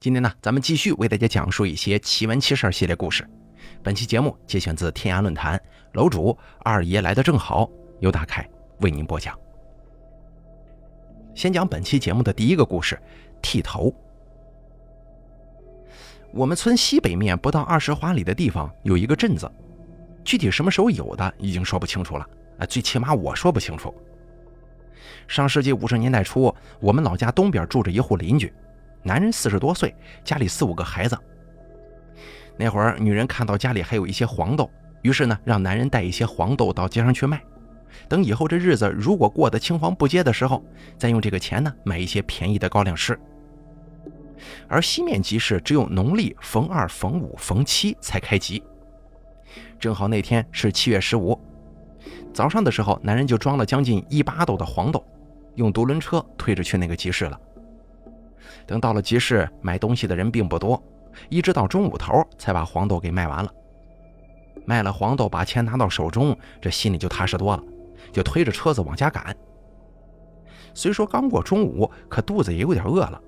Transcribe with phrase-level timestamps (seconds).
[0.00, 3.28] 今天呢，咱们继续为大家讲述一些奇闻奇事系列故事。
[3.82, 5.60] 本期节目节选自天涯论坛，
[5.94, 7.68] 楼主二爷来的正好，
[7.98, 8.48] 由大凯
[8.78, 9.36] 为您播讲。
[11.34, 12.96] 先讲本期节目的第一个故事：
[13.42, 13.92] 剃头。
[16.30, 19.50] 我们村西北面不到二十华里的地方有一个镇子，
[20.22, 22.24] 具体什么时候有的已经说不清楚了。
[22.60, 23.92] 啊，最起码我说不清楚。
[25.26, 28.52] 上世纪五十年代初，我们老家东边住着一户邻居。
[29.02, 29.94] 男人四十多岁，
[30.24, 31.16] 家里四五个孩子。
[32.56, 34.70] 那会儿，女人看到家里还有一些黄豆，
[35.02, 37.42] 于是呢，让男人带一些黄豆到街上去卖。
[38.08, 40.64] 等以后这日子如果过得青黄不接的时候，
[40.98, 43.18] 再用这个钱呢买一些便宜的高粱吃。
[44.68, 48.62] 而西面集市只有农历逢二、逢五、逢七才开集。
[49.80, 51.40] 正好那天是七月十五，
[52.32, 55.04] 早上的时候，男人就装了将近一八斗的黄豆，
[55.54, 57.40] 用独轮车推着去那个集市了。
[58.68, 60.80] 等到了集市，买东西的人并不多，
[61.30, 63.50] 一直到中午头才把黄豆给卖完了。
[64.66, 67.62] 卖了黄豆，把钱拿到手中，这心里就踏实多了，
[68.12, 69.34] 就推着车子往家赶。
[70.74, 73.18] 虽说刚过中午，可肚子也有点饿了，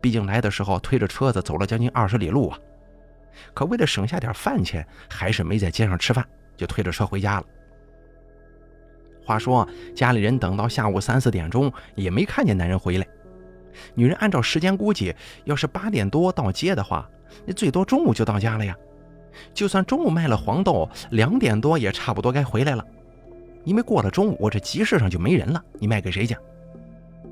[0.00, 2.58] 毕竟来的时候推着车子走了将近二十里路啊。
[3.52, 6.24] 可为了省下点饭钱，还是没在街上吃饭，
[6.56, 7.46] 就推着车回家了。
[9.24, 13.06] 话说家里人等到下午三四点钟，也没看见男人回来。
[13.94, 17.08] 女人按照时间估计，要是八点多到街的话，
[17.44, 18.76] 那最多中午就到家了呀。
[19.52, 22.84] 就算中午卖了黄豆，两点多也差不多该回来了。
[23.64, 26.36] 因为过了中午，这集市上就没人了，你卖给谁去？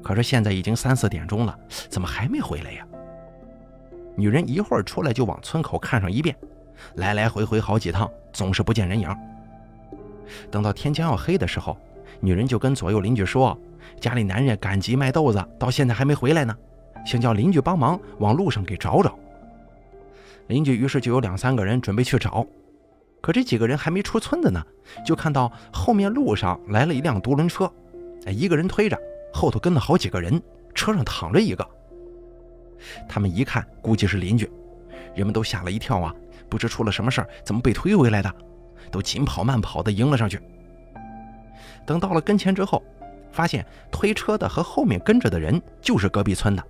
[0.02, 2.86] 可是现在已经三四点钟了，怎么还没回来呀？
[4.16, 6.36] 女人一会儿出来就往村口看上一遍，
[6.96, 9.08] 来来回回好几趟，总是不见人影。
[10.50, 11.76] 等到天将要黑的时候，
[12.20, 13.58] 女人就跟左右邻居说。
[14.00, 16.54] 家里男人赶集卖豆子，到现在还没回来呢，
[17.06, 19.18] 想叫邻居帮忙往路上给找找。
[20.48, 22.46] 邻居于是就有两三个人准备去找，
[23.22, 24.62] 可这几个人还没出村子呢，
[25.06, 27.70] 就看到后面路上来了一辆独轮车，
[28.26, 28.98] 哎，一个人推着，
[29.32, 30.38] 后头跟了好几个人，
[30.74, 31.66] 车上躺着一个。
[33.08, 34.50] 他们一看，估计是邻居，
[35.14, 36.14] 人们都吓了一跳啊，
[36.50, 38.30] 不知出了什么事儿，怎么被推回来的，
[38.90, 40.38] 都紧跑慢跑的迎了上去。
[41.86, 42.82] 等到了跟前之后。
[43.34, 46.64] 发现推车的和后面跟着的人就是隔壁村的，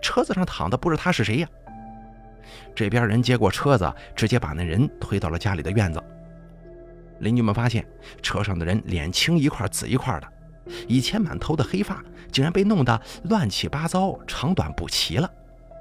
[0.00, 1.48] 车子上躺的不是他是谁呀？
[2.76, 6.00] 这边人接过车子，直接把那人推到了家里的院子。
[7.18, 7.84] 邻居们发现
[8.22, 10.28] 车上的人脸青一块紫一块的，
[10.86, 12.00] 以前满头的黑发
[12.30, 15.28] 竟然被弄得乱七八糟、长短不齐了，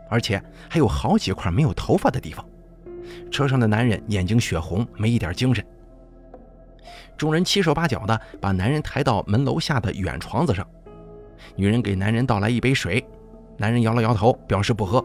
[0.09, 2.43] 而且还有好几块没有头发的地方。
[3.29, 5.63] 车上的男人眼睛血红，没一点精神。
[7.17, 10.67] 众人七手八脚的把男人抬到门楼下的远床子上，
[11.55, 13.05] 女人给男人倒来一杯水，
[13.57, 15.03] 男人摇了摇头，表示不喝。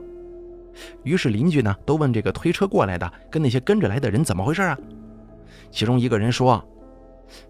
[1.02, 4.78] 于是邻居呢都问这个推车过来的跟那些跟着来的人怎么回事啊？
[5.70, 6.64] 其中一个人说：“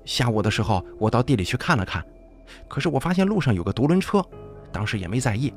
[0.05, 2.05] 下午的时候我到地里去看了看，
[2.69, 4.25] 可是我发现路上有个独轮车，
[4.73, 5.53] 当时也没在意。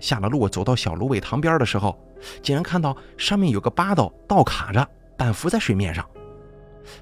[0.00, 1.98] 下了路走到小芦苇塘边的时候，
[2.42, 6.04] 竟然看到上面有个八斗倒卡着，半浮在水面上。”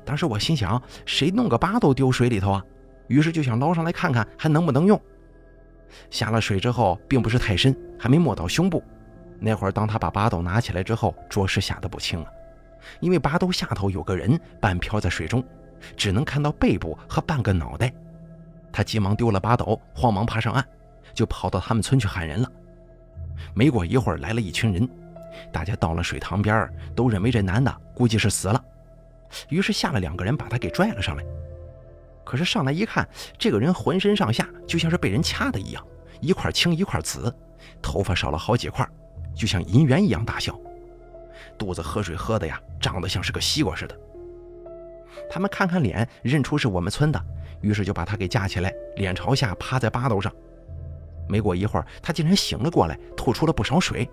[0.04, 2.64] 当时我心想，谁弄个八斗丢水里头啊？
[3.08, 5.00] 于是就想捞上来看看还能不能用。
[6.10, 8.82] 下了水之后，并不是太深，还没没到胸部。
[9.38, 12.30] 那会儿，当他把八斗拿起来之后，着实吓得不轻啊！
[13.00, 15.44] 因为八斗下头有个人半漂在水中，
[15.96, 17.92] 只能看到背部和半个脑袋。
[18.72, 20.64] 他急忙丢了八斗，慌忙爬上岸，
[21.12, 22.50] 就跑到他们村去喊人了。
[23.52, 24.88] 没过一会儿，来了一群人，
[25.52, 28.64] 大家到了水塘边，都认为这男的估计是死了。
[29.48, 31.24] 于是下了两个人，把他给拽了上来。
[32.24, 35.84] 可是上来一看，这个人浑身上下就像是被人掐的一样，
[36.20, 37.34] 一块青一块紫，
[37.82, 38.88] 头发少了好几块，
[39.34, 40.58] 就像银元一样大小，
[41.58, 43.98] 肚子喝水喝的呀，长得像是个西瓜似的。
[45.28, 47.20] 他们看看脸，认出是我们村的，
[47.60, 50.32] 于是就把他给架起来，脸朝下趴在八斗上。
[51.28, 54.08] 没过一会儿，他竟然醒了过来，吐出了不少水。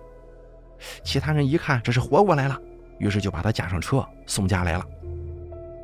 [1.04, 2.58] 其他人一看这是活过来了，
[2.98, 4.86] 于是就把他架上车送家来了。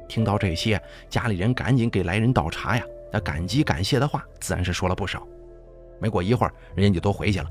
[0.08, 5.26] 听到这些，家里人赶紧给来人倒茶呀，那感激感谢的话自然是说了不少。
[5.99, 7.50] 没过一会儿，人家就都回去了。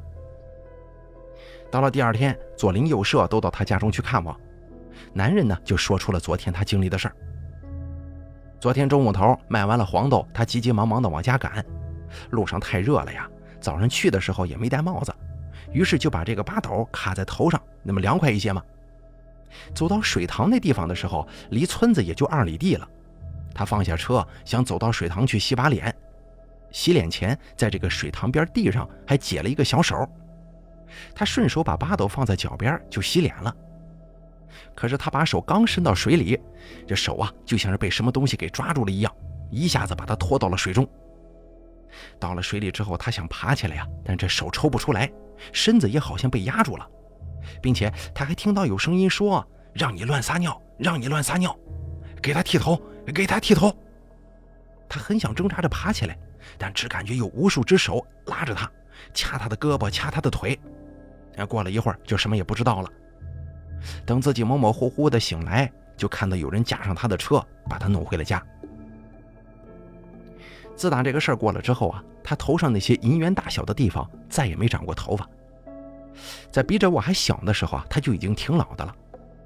[1.71, 4.39] 到了第二天，左邻右舍都到他家中去看望，
[5.13, 7.15] 男人呢就说出了昨天他经历的事儿。
[8.59, 11.65] 昨天中午头卖完了黄豆，他急急忙忙的往家赶，
[12.29, 13.29] 路上太热了呀，
[13.59, 15.13] 早上去的时候也没戴帽子，
[15.71, 18.63] 于是就把这个八斗卡在头上，那么凉快一些嘛。
[19.73, 22.87] 走到水塘那地方的时候，离村子也就二里地了。
[23.53, 25.95] 他放下车，想走到水塘去洗把脸。
[26.71, 30.07] 洗脸前，在这个水塘边地上还解了一个小手。
[31.13, 33.55] 他顺手把八斗放在脚边就洗脸了。
[34.75, 36.37] 可是他把手刚伸到水里，
[36.85, 39.15] 这手啊就像是被什么东西给抓住了一样，
[39.49, 40.85] 一下子把他拖到了水中。
[42.19, 45.09] 到了水里之后，他想爬起来呀，但这手抽不出来，
[45.53, 46.85] 身子也好像被压住了，
[47.61, 51.55] 并且他还听到有声音说：“让你乱撒尿，让你乱撒尿，
[52.21, 52.81] 给他剃头，
[53.13, 53.75] 给他剃头。”
[54.87, 56.17] 他很想挣扎着爬起来，
[56.57, 58.71] 但只感觉有无数只手拉着他，
[59.13, 60.59] 掐他的胳膊，掐他的腿。
[61.49, 62.89] 过了一会儿，就什么也不知道了。
[64.05, 68.41] 等自己模模糊糊的醒来，就看到有人架上他的车，把他弄回了家。
[70.75, 75.27] 自打这个事儿过了之后啊，他头上那些银元大小的地方再也没长过头发。
[76.51, 78.95] 在比着我还小的时候啊，他就已经挺老的了。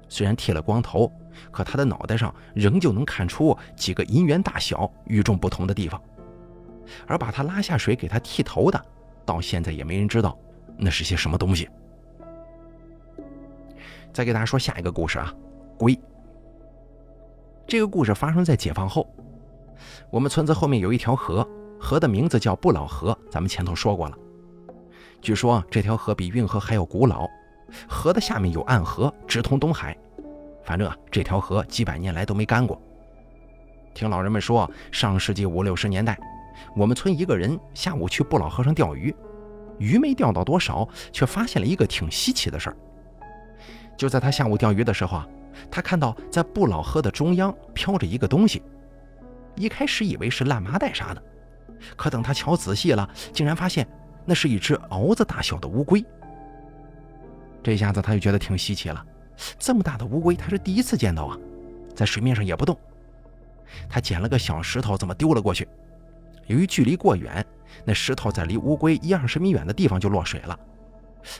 [0.08, 1.10] 虽然剃了光头，
[1.50, 6.00] 可他的脑袋上仍旧能看出几个银元大小、与众不同的地方。
[7.06, 8.84] 而把他拉下水给他剃头的，
[9.24, 10.36] 到现在也没人知道
[10.76, 11.68] 那是些什么东西。
[14.12, 15.32] 再给大家说下一个故事啊，
[15.78, 15.96] 龟。
[17.66, 19.08] 这个故事发生在解放后。
[20.10, 24.18] 我们村子后面有一条河，河的名字叫不老河，咱们前头说过了。
[25.20, 27.28] 据说这条河比运河还要古老，
[27.86, 29.96] 河的下面有暗河，直通东海。
[30.64, 32.80] 反正啊，这条河几百年来都没干过。
[33.92, 36.18] 听老人们说，上世纪五六十年代，
[36.74, 39.14] 我们村一个人下午去不老河上钓鱼，
[39.78, 42.76] 鱼没钓到多少，却发现了一个挺稀奇的事儿。
[43.96, 45.28] 就在他下午钓鱼的时候啊，
[45.70, 48.62] 他看到在不老河的中央飘着一个东西。
[49.56, 51.22] 一开始以为是烂麻袋啥的，
[51.96, 53.86] 可等他瞧仔细了，竟然发现
[54.30, 56.04] 那是一只獒子大小的乌龟。
[57.64, 59.04] 这下子他就觉得挺稀奇了，
[59.58, 61.36] 这么大的乌龟他是第一次见到啊，
[61.96, 62.78] 在水面上也不动。
[63.88, 65.66] 他捡了个小石头，这么丢了过去。
[66.46, 67.44] 由于距离过远，
[67.84, 70.56] 那石头在离乌龟一二十米远的地方就落水了。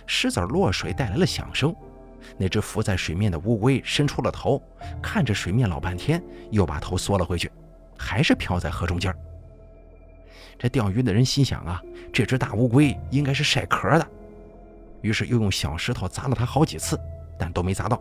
[0.04, 1.72] 石子落水带来了响声，
[2.36, 4.60] 那只浮在水面的乌龟伸出了头，
[5.00, 6.20] 看着水面老半天，
[6.50, 7.48] 又把头缩了回去。
[7.96, 9.16] 还是漂在河中间儿
[10.60, 14.06] 这钓鱼的人心想啊，这只大乌龟应该是晒壳的，
[15.00, 17.00] 于是又用小石头砸了它好几次，
[17.38, 17.98] 但都没砸到。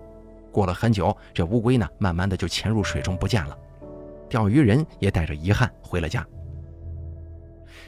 [0.52, 3.58] 过了很久，这乌龟呢，慢慢的就潜入水中不见了。
[4.28, 6.28] 钓鱼人也带着遗憾回了家。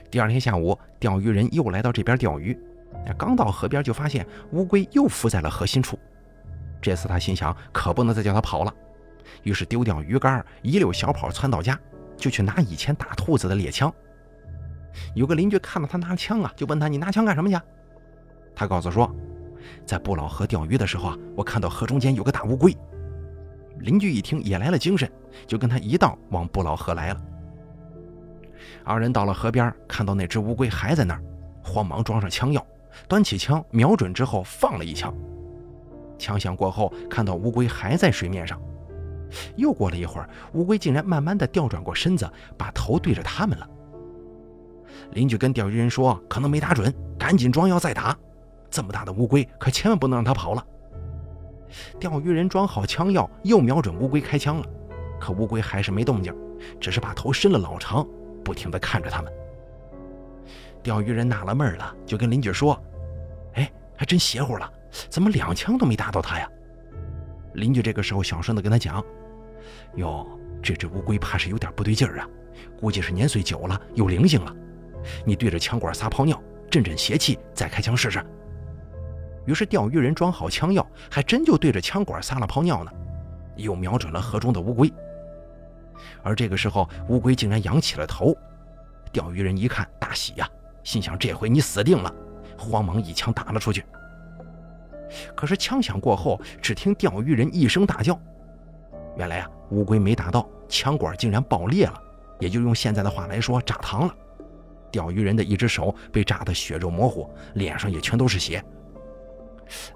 [0.10, 2.58] 第二天下午，钓鱼人又来到这边钓鱼，
[3.18, 6.00] 刚到河边就发现乌龟又浮在了河心处。
[6.82, 8.74] 这次他心想，可不能再叫它跑了，
[9.44, 11.78] 于是丢掉鱼竿，一溜小跑窜到家。
[12.16, 13.94] 就去拿以前打兔子的猎枪。
[15.16, 17.58] 有个邻居看到他拿枪啊，就问他：“你拿枪干什么去？”
[18.56, 19.14] 他告诉说
[19.86, 22.76] ：“在不老河钓鱼的时候啊，我看到河中间有个大乌龟。”
[23.80, 25.12] 邻居一听也来了精神，
[25.48, 27.22] 就跟他一道往不老河来了。
[28.84, 31.24] 二人到了河边，看到那只乌龟还在那儿，
[31.64, 32.64] 慌忙装上枪药，
[33.08, 35.14] 端起枪瞄准之后放了一枪。
[36.20, 38.62] 枪响过后，看到乌龟还在水面上。
[39.56, 43.68] 又过了一会儿，乌龟竟然慢慢的调转过身子，把头对着他们了。
[45.12, 48.18] 邻居跟钓鱼人说：“可能没打准，赶紧装药再打。
[48.70, 50.66] 这么大的乌龟，可千万不能让它跑了。”
[52.00, 54.66] 钓鱼人装好枪药，又瞄准乌龟开枪了，
[55.20, 56.34] 可乌龟还是没动静，
[56.80, 58.08] 只是把头伸了老长，
[58.44, 59.32] 不停的看着他们。
[60.84, 62.82] 钓鱼人纳了闷了，就跟邻居说
[63.56, 64.72] ：“哎，还真邪乎了，
[65.10, 66.50] 怎么两枪都没打到他呀？”
[67.54, 69.04] 邻居这个时候小声的跟他讲。
[69.96, 70.26] 哟，
[70.64, 72.30] 这只乌龟怕是有点不对劲儿啊，
[72.80, 74.56] 估计是年岁久了有灵性了。
[75.26, 78.24] 你对着枪管撒泡尿，镇镇邪气，再开枪试试。
[79.46, 82.92] 于是钓鱼人装好枪药，还真就对着枪管撒了泡尿呢，
[83.56, 84.92] 又瞄准了河中的乌龟。
[86.24, 88.36] 而这个时候，乌龟竟然仰起了头。
[89.12, 90.48] 钓鱼人一看，大喜呀，
[90.84, 92.14] 心想这回你死定了，
[92.58, 93.84] 慌忙一枪打了出去。
[95.36, 98.18] 可是枪响过后，只听钓鱼人一声大叫。
[99.18, 102.02] 原来啊，乌龟没打到，枪管竟然爆裂了，
[102.40, 104.16] 也就用现在的话来说，炸膛了。
[104.92, 108.64] 钓鱼人的一只手被炸得血肉模糊，脸上也全都是血。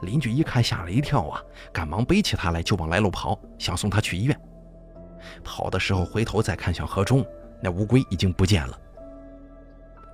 [0.02, 4.40] 邻居一看，吓了一跳啊，赶忙背起他来就往来路跑，想送他去医院。
[5.44, 7.26] 跑的时候回头再看向河中，
[7.62, 8.80] 那乌龟已经不见了。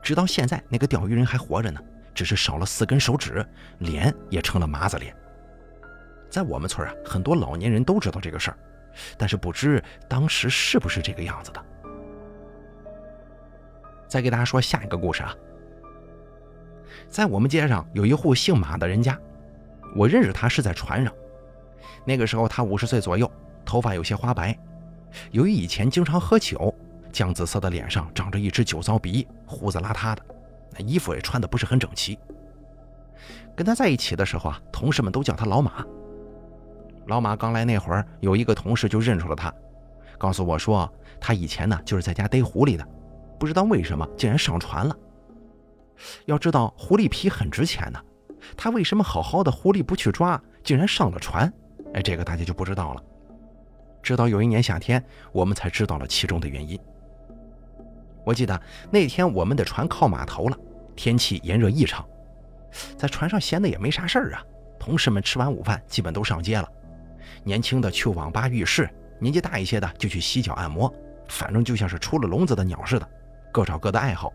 [0.02, 1.80] 直到现在，那个钓鱼人还活着呢，
[2.14, 3.46] 只是少了四根手指，
[3.80, 5.16] 脸也成了麻子脸。
[6.30, 8.58] 在我们村啊，很多老年人都知道这个事儿。
[9.18, 11.66] 但是不知当时是不是这个样子的。
[14.12, 15.34] 再给大家说下一个故事啊，
[17.08, 19.18] 在我们街上有一户姓马的人家，
[19.96, 21.14] 我认识他是在船上。
[22.04, 23.32] 那个时候他五十岁左右，
[23.64, 24.54] 头发有些花白。
[25.32, 26.76] 由于以前经常喝酒，
[27.10, 30.22] 酱紫色的脸上长着一只酒糟鼻，胡子邋遢的，
[30.72, 32.20] 那衣服也穿的不是很整齐。
[33.56, 35.86] 跟他在一起的时候啊，同事们都叫他老马。
[37.08, 39.54] 老马刚来那会儿，有一个同事就认出了他，
[40.18, 42.86] 告诉我说他以前呢就是在家逮狐狸的，
[43.42, 44.96] 不知道为什么竟然上船了。
[46.26, 48.00] 要知道狐狸皮很值钱呢，
[48.56, 51.52] 他为什么好好的狐狸不去抓，竟然上了船？
[51.96, 53.04] 哎，这个大家就不知道了。
[54.04, 56.80] 直到有一年夏天，我们才知道了其中的原因。
[58.24, 60.56] 我记得那天我们的船靠码头了，
[60.96, 62.08] 天气炎热异常，
[62.96, 64.46] 在船上闲的也没啥事儿啊。
[64.80, 66.70] 同事们吃完午饭，基本都上街了。
[67.44, 68.88] 年轻的去网吧、浴室，
[69.20, 70.94] 年纪大一些的就去洗脚按摩，
[71.28, 73.10] 反正就像是出了笼子的鸟似的，
[73.52, 74.32] 各找各的爱好。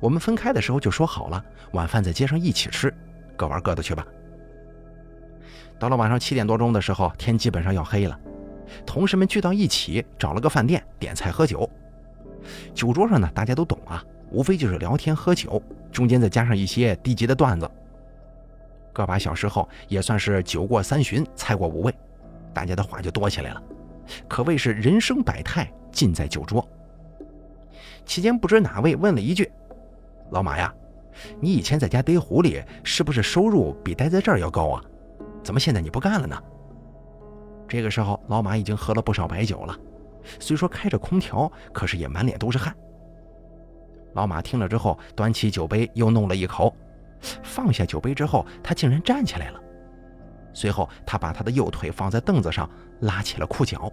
[0.00, 2.92] 我们分开的时候就说好了，晚饭在街上一起吃，
[3.36, 4.06] 各玩各的去吧。
[5.78, 8.18] 到了晚上七点多钟的时候，天基本上要黑了，
[8.86, 11.68] 同事们聚到一起，找了个饭店点菜喝酒。
[12.72, 17.68] 酒桌上呢，大家都懂啊，无非就是聊天喝酒，中间再加上一些低级的段子。
[18.92, 21.94] 个把小时后也算是酒过三巡，菜过五味，
[22.54, 23.62] 大家的话就多起来了，
[24.28, 26.64] 可谓是人生百态尽在酒桌。
[28.04, 29.50] 期间不知哪位问了一句
[30.30, 30.72] ：“老马呀，
[31.40, 34.82] 你以前在家逮狐狸，是不是收入比待在这儿要高啊？
[35.42, 36.36] 怎么现在你不干了呢？”
[37.68, 39.76] 这个时候，老马已经喝了不少白酒了，
[40.38, 42.74] 虽说开着空调，可是也满脸都是汗。
[44.12, 46.74] 老马听了之后，端起酒杯又弄了一口。
[47.42, 49.60] 放下酒杯之后，他竟然站起来了。
[50.52, 52.68] 随后，他把他的右腿放在凳子上，
[53.00, 53.90] 拉起了裤脚。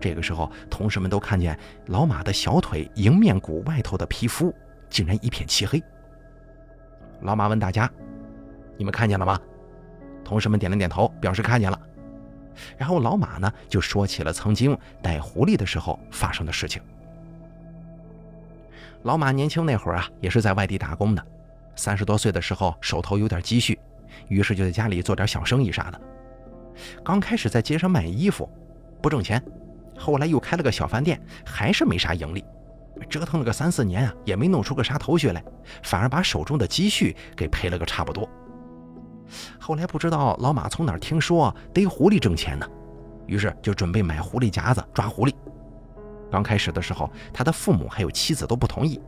[0.00, 4.54] 这个时候，同事们都看见老马的小腿迎面骨外头的皮肤
[4.88, 5.82] 竟然一片漆黑。
[7.22, 7.90] 老马问大家
[8.78, 9.40] ：“你们看见了吗？”
[10.24, 11.80] 同事们点了点头，表示看见了。
[12.76, 16.82] 然后老马呢，就说起了曾经逮狐狸的时候发生的事情。
[19.02, 21.24] 老马年轻那会儿啊，也是在外地打工的。
[21.76, 23.78] 三十多岁的时候，手头有点积蓄，
[24.28, 26.00] 于是就在家里做点小生意啥的。
[27.04, 28.48] 刚开始在街上卖衣服，
[29.00, 29.42] 不挣钱，
[29.98, 32.44] 后来又开了个小饭店，还是没啥盈利。
[33.08, 35.44] 折腾了个三四年啊，也没弄出个啥头绪来，
[35.82, 38.28] 反而把手中的积蓄给赔了个差不多。
[39.58, 42.66] 后来不知道老马从哪儿听说逮狐狸挣钱呢，
[43.26, 45.34] 于是就准备买狐狸夹子抓狐狸。
[46.30, 49.00] 刚开始的时候，他的父母还有妻子都不同意。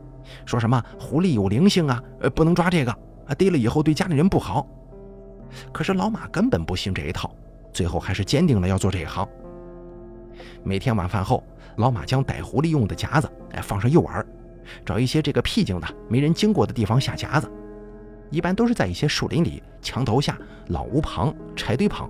[0.45, 2.01] 说什么狐狸有灵性啊？
[2.21, 2.91] 呃，不能抓这个
[3.27, 4.65] 啊，逮了以后对家里人不好。
[5.73, 7.29] 可是老马根本不信这一套，
[7.73, 9.27] 最后还是坚定了要做这一行。
[10.63, 11.43] 每天晚饭后，
[11.77, 14.23] 老马将逮狐狸用的夹子哎放上诱饵，
[14.85, 17.51] 找一些这个僻静的、没人经过的地方下夹子，
[18.29, 20.37] 一般都是在一些树林里、墙头下、
[20.67, 22.09] 老屋旁、柴堆旁。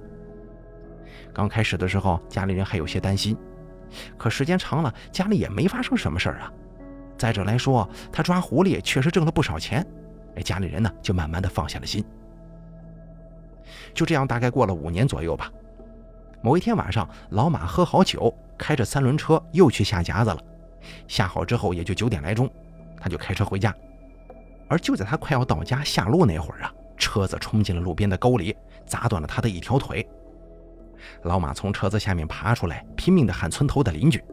[1.33, 3.37] 刚开始的时候，家里人还有些担心，
[4.17, 6.51] 可时间长了，家里也没发生什么事儿啊。
[7.17, 9.85] 再者来说，他抓狐狸确实挣了不少钱，
[10.35, 12.03] 哎，家里人呢就慢慢的放下了心。
[13.93, 15.49] 就这样，大概过了五年左右吧。
[16.41, 20.37] 某一天晚上，老马喝好酒，开着三轮车又去下夹子了。
[21.07, 22.49] 下好之后，也就九点来钟，
[22.99, 23.73] 他就开车回家。
[24.67, 28.55] 而就在他快要到家下路那会儿啊，车子冲进了路边的沟里，
[28.85, 30.07] 砸断了他的一条腿。
[31.23, 34.23] 老马从车子下面爬出来，拼命的喊村头的邻居。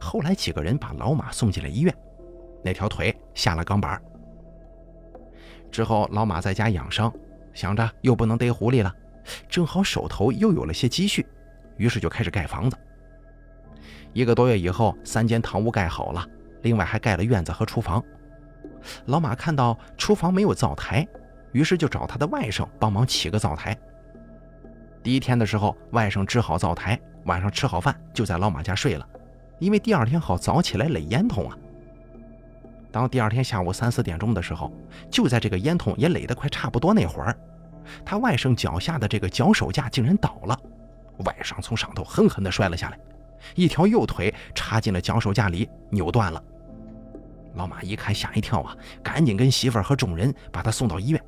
[0.00, 1.94] 后来几个人把老马送进了医院，
[2.62, 4.00] 那条腿下了钢板。
[5.70, 7.12] 之后老马在家养伤，
[7.52, 8.94] 想着又不能逮狐狸了，
[9.48, 11.26] 正好手头又有了些积蓄，
[11.76, 12.76] 于是就开始盖房子。
[14.12, 16.26] 一个多月以后，三间堂屋盖好了，
[16.62, 18.02] 另外还盖了院子和厨房。
[19.06, 21.06] 老马看到厨房没有灶台，
[21.52, 23.76] 于是就找他的外甥帮忙起个灶台。
[25.02, 29.06] 第一天的时候，外甥支好灶台，晚上吃好饭就在老马家睡了。
[29.58, 31.56] 因为第二天好早起来垒烟囱啊。
[32.90, 34.72] 当第二天下午三四点钟的时候，
[35.10, 37.36] 就在这个烟囱也垒得快差不多那会儿，
[38.04, 40.58] 他外甥脚下的这个脚手架竟然倒了，
[41.24, 42.98] 外甥从上头狠狠地摔了下来，
[43.54, 46.42] 一条右腿插进了脚手架里，扭断了。
[47.54, 51.22] 老马一看吓一跳啊，赶紧跟媳妇儿和众人把他送到医院。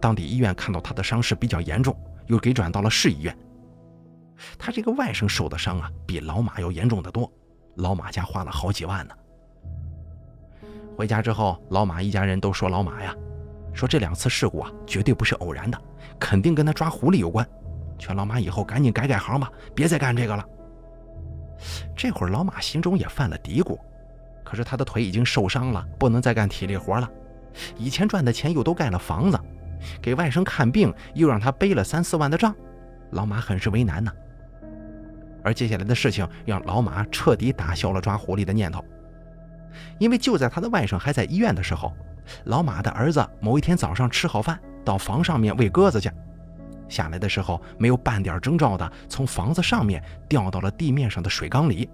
[0.00, 1.96] 当地医院看到他的伤势比较严重，
[2.26, 3.36] 又给转到了市医院。
[4.58, 7.30] 他这个外甥受的伤啊，比老马要严重的多。
[7.76, 9.14] 老马家花了好几万呢。
[10.96, 13.14] 回家之后，老马一家人都说老马呀，
[13.72, 15.80] 说这两次事故啊，绝对不是偶然的，
[16.18, 17.46] 肯定跟他抓狐狸有关。
[17.98, 20.44] 劝老马以后赶紧改改行吧，别再干这个了。
[21.94, 23.78] 这会儿老马心中也犯了嘀咕，
[24.42, 27.08] 可是他的腿已经受伤了，不能再干体力活了。
[27.76, 29.38] 以前赚的钱又都盖了房子，
[30.00, 32.54] 给外甥看病又让他背了三四万的账，
[33.10, 34.10] 老马很是为难呢。
[35.42, 38.84] 而接下来的事情让老马彻底打消了抓狐狸的念头，
[39.98, 41.92] 因为就在他的外甥还在医院的时候，
[42.44, 46.10] 老马的儿子某一天早上吃好饭，到房上面喂鸽子去，
[46.88, 51.88] 下来的时候没有半点征兆的从房子上面掉到了地面上的水缸里。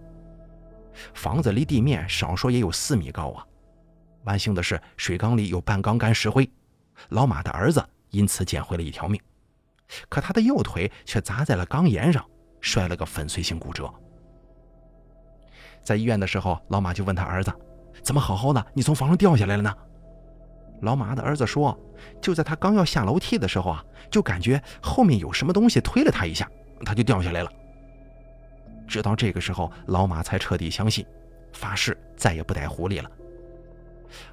[1.12, 3.45] 房子离地面少说也有四米高啊！
[4.25, 6.50] 万幸的是，水缸里有半缸干石灰，
[7.11, 9.21] 老马的儿子因此捡回了一条命。
[10.09, 12.25] 可他的右腿却砸在了缸沿上，
[12.61, 13.93] 摔了个粉碎性骨折。
[15.83, 17.52] 在医院的时候，老马就问他儿子
[18.02, 19.73] ：“怎么好好的，你从房上掉下来了呢？”
[20.80, 21.78] 老马的儿子说
[22.21, 26.49] ：“就在他刚要下楼梯的时候啊，就感觉后面有什么东西推了他一下，
[26.85, 27.50] 他就掉下来了。”
[28.87, 31.04] 直到这个时候，老马才彻底相信，
[31.52, 33.11] 发誓再也不逮狐狸了。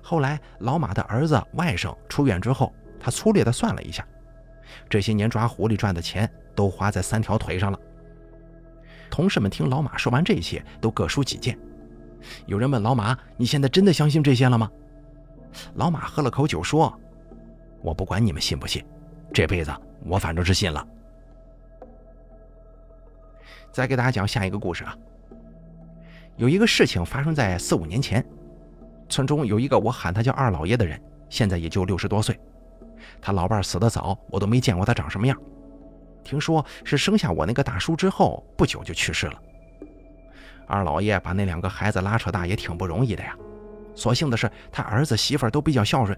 [0.02, 4.06] 后来，老马的儿子、外甥出院之后，他粗略地算了一下，
[4.90, 7.80] 这些年抓狐狸赚的钱都花在三条腿上了。
[9.10, 11.58] 同事们听老马说完这些，都各抒己见。
[12.46, 14.70] 有人问老马：“你现在真的相信这些了吗？”
[15.76, 16.94] 老马喝了口酒说
[17.82, 18.84] ：“我不管你们信不信，
[19.34, 19.74] 这辈子
[20.06, 20.86] 我反正是信了。”
[23.72, 24.96] 再给大家讲下一个故事啊。
[26.38, 28.24] 有一个事情发生在四五年前，
[29.10, 32.40] 村中有一个我喊他叫二老爷的人，现在也就六十多岁。
[33.22, 35.40] 他老伴死得早，我都没见过他长什么样。
[36.24, 39.42] 听说是生下我那个大叔之后不久就去世了。
[40.66, 43.36] 二老爷把那两个孩子拉扯大也挺不容易的呀。
[43.96, 46.18] 所幸的是他儿子媳妇都比较孝顺。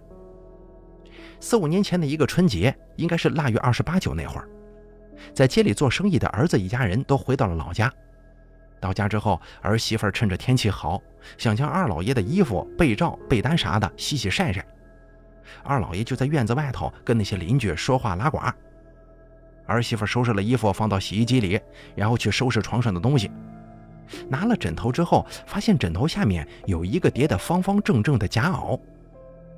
[1.39, 4.47] 四五年前的一个春节，应该是腊月二十八九那会儿。
[5.33, 7.91] 在街里做生意的儿子一家人都回到了老家。
[8.79, 11.01] 到家之后，儿媳妇趁着天气好，
[11.37, 14.65] 想将二老爷的衣服、被罩、被单啥的洗洗晒晒。
[15.63, 18.39] 二老爷就在院子外头跟那些邻居说话拉呱。
[19.65, 21.59] 儿媳妇收拾了衣服放到洗衣机里，
[21.95, 23.31] 然后去收拾床上的东西。
[24.29, 28.79] 拿了枕头之后，发现枕头下面有一个叠得方方正正的夹袄。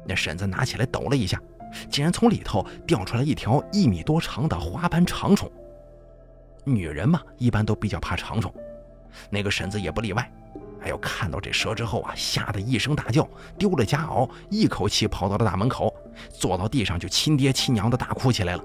[0.06, 1.42] 那婶子拿起来抖了一下。
[1.90, 5.52] 竟然从里头掉出来一条一米多长的花斑长虫。
[6.64, 8.52] 女人嘛，一般都比较怕长虫，
[9.30, 10.32] 那个婶子也不例外。
[10.82, 15.94] 哎呦，看到这蛇之后啊，吓得一声大叫，丢了夹袄，一口气跑到了大门口，
[16.30, 18.64] 坐到地上就亲爹亲娘的大哭起来了。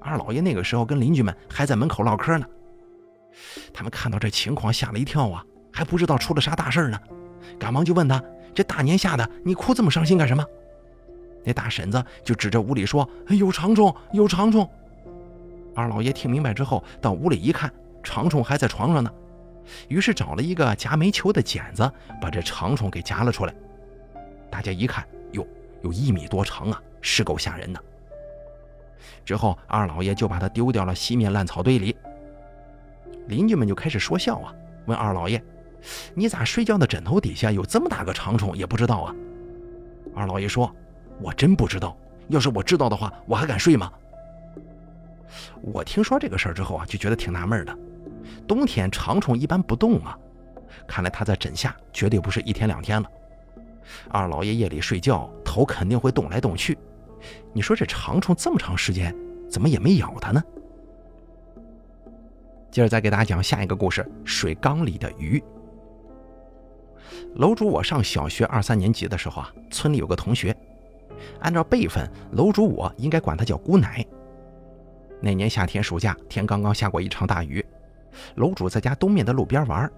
[0.00, 2.44] 二老爷那个时候跟邻居们还在门口唠嗑呢，
[3.72, 6.98] 他们看到这情况吓了一跳啊，还不知道出了啥大事呢，
[7.58, 8.22] 赶忙就问他：
[8.54, 10.44] 这大年下的，你哭这么伤心干什么？
[11.44, 14.68] 那大婶子就指着屋里说：“有长虫，有长虫。”
[15.74, 17.72] 二老爷听明白之后，到屋里一看，
[18.02, 19.10] 长虫还在床上呢，
[19.86, 23.54] 于是找了一个夹煤球的剪子，把这长虫给夹了出来。
[24.50, 25.46] 大家一看，哟，
[25.82, 27.80] 有一米多长啊，是够吓人的。
[29.24, 31.96] 之后，二老爷就把它丢掉了西面烂草堆里。
[33.28, 34.52] 邻居们就开始说笑啊，
[34.86, 35.42] 问二老爷
[36.14, 39.14] ：“你咋睡觉的枕头底下有这么大个长虫也不知道啊？”
[40.14, 40.74] 二老爷说。
[41.20, 43.90] 我真不知道，要是我知道的话，我还敢睡吗？
[45.60, 47.76] 我听说这个事儿之后啊，就觉得挺纳闷的。
[48.46, 50.16] 冬天长虫一般不动啊，
[50.86, 53.10] 看来它在枕下绝对不是一天两天了。
[54.08, 56.78] 二老爷夜里睡觉头肯定会动来动去，
[57.52, 59.12] 你说这长虫这么长时间
[59.50, 60.40] 怎么也没咬它呢？
[62.70, 65.42] 接着再给大家讲下一个故事：水缸里的鱼。
[67.36, 70.54] 楼主，我上小学二三年级的时候啊，村里有个同学。
[71.40, 74.04] 按照辈分，楼主我应该管他叫姑奶。
[75.20, 77.64] 那年夏天暑假，天刚刚下过一场大雨，
[78.36, 79.90] 楼主在家东面的路边玩，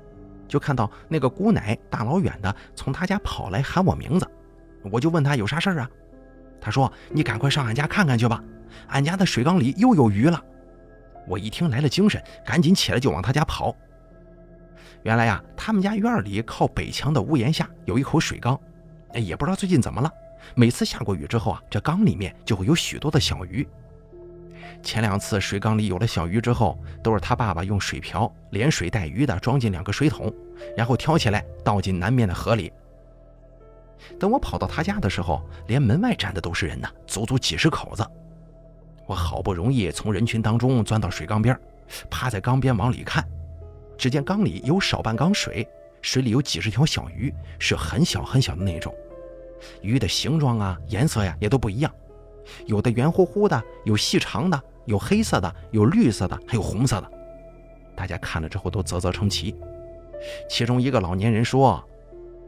[0.48, 4.26] 就看到那个姑奶大老远的从他家跑来喊我名字，
[4.90, 5.90] 我就问他有啥事儿啊？
[6.60, 8.42] 他说：“你赶快上俺家看看去吧，
[8.88, 10.42] 俺家的水缸里又有鱼了。”
[11.26, 13.74] 我一听来了精神，赶紧起来就往他家跑。
[15.02, 18.58] 原来呀，他们家院里靠北墙的屋檐下有一口水缸，
[19.14, 20.12] 也不知道最近怎么了。
[20.54, 23.66] 每次下过雨之后啊，这缸里面就会有许多的小鱼。
[24.82, 30.32] 前两次水缸里有了小鱼之后，都是他爸爸用水瓢连水带鱼的装进两个水桶，
[30.76, 32.72] 然后挑起来倒进南面的河里。
[34.18, 38.06] 等我跑到他家的时候，连门外站的都是人呢，足足几十口子。
[39.10, 41.58] 我好不容易从人群当中钻到水缸边，
[42.08, 43.26] 趴在缸边往里看，
[43.98, 45.68] 只见缸里有少半缸水，
[46.00, 48.94] 水里有几十条小鱼，是很小很小的那种。
[49.82, 51.92] 鱼的形状啊、颜色呀也都不一样，
[52.66, 57.10] 有的圆乎乎的，有细长的，有黑色的，有绿色的，还有红色的。
[57.96, 59.56] 大家看了之后都啧啧称奇。
[60.48, 61.84] 其中一个老年人说：“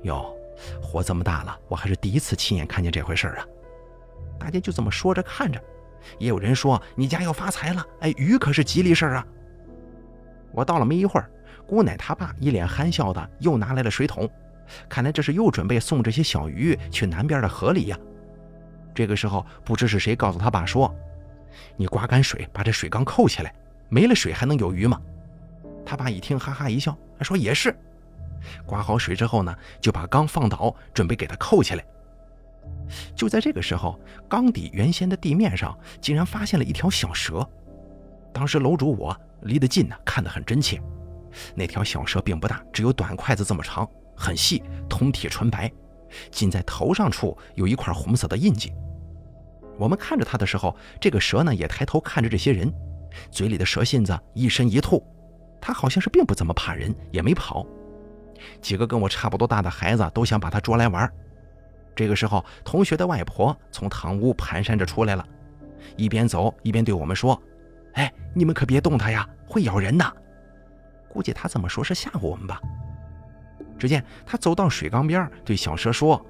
[0.05, 0.33] 哟，
[0.81, 3.45] 活这么大了，我还是第一次亲眼看见这回事啊！”
[4.39, 5.61] 大家就这么说着看着，
[6.19, 9.27] 也有人说：“你家要发财了，哎，鱼可是吉利事啊！”
[10.53, 11.31] 我到了没一会儿，
[11.67, 14.29] 姑奶他爸一脸憨笑的又拿来了水桶。
[14.89, 17.99] 看来这是又准备送这些小鱼去南边的河里呀，
[18.95, 20.95] 这个时候，不知是谁告诉他爸说
[21.77, 23.55] ：“你刮干水，把这水缸扣起来，
[23.89, 25.01] 没了水还能有鱼吗？”
[25.85, 27.75] 他爸一听，哈哈一笑，说：“也是。”
[28.65, 31.85] 刮好水之后呢，就把缸放倒，准备给它扣起来。
[33.15, 37.49] 就在这个时候，缸底原先的地面上竟然发现了一条小蛇。
[38.33, 40.81] 当时楼主我离得近呢，看得很真切。
[41.55, 45.71] 那条小蛇并不大，只有短筷子这么长，很细，通体纯白，
[46.31, 48.73] 仅在头上处有一块红色的印记。
[49.79, 52.73] 我们看着它的时候，这个蛇呢也抬头看着这些人，
[53.31, 55.03] 嘴里的蛇信子一伸一吐，
[55.61, 57.67] 它好像是并不怎么怕人，也没跑。
[58.61, 61.11] 几个跟我差不多大的孩子都想把它捉来玩。
[61.95, 65.27] 这个时候，同学的外婆从堂屋蹒跚着出来了，
[65.97, 67.41] 一边走一边对我们说
[67.95, 70.17] ：“哎，你们可别动它呀，会咬人的。”
[71.09, 72.61] 估计他这么说是吓唬我们吧。
[73.79, 76.25] 只见他走到水缸边，对小蛇说：“